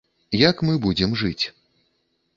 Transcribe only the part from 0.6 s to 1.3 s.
мы будзем